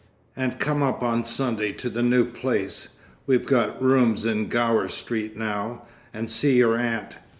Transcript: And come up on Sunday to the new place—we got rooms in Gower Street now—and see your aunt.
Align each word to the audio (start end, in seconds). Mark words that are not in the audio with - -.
And 0.35 0.57
come 0.59 0.81
up 0.81 1.03
on 1.03 1.23
Sunday 1.23 1.73
to 1.73 1.87
the 1.87 2.01
new 2.01 2.25
place—we 2.25 3.37
got 3.37 3.79
rooms 3.79 4.25
in 4.25 4.47
Gower 4.47 4.87
Street 4.89 5.37
now—and 5.37 6.27
see 6.27 6.57
your 6.57 6.75
aunt. 6.75 7.17